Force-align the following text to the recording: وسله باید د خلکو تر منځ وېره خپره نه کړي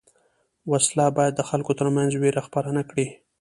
وسله 0.71 1.05
باید 1.17 1.33
د 1.37 1.41
خلکو 1.49 1.71
تر 1.79 1.87
منځ 1.95 2.11
وېره 2.15 2.41
خپره 2.47 2.69
نه 2.77 2.83
کړي 2.89 3.07